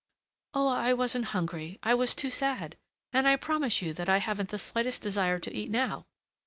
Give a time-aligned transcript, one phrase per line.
[0.55, 0.67] "Oh!
[0.67, 2.75] I wasn't hungry, I was too sad!
[3.13, 6.07] and I promise you that I haven't the slightest desire to eat now."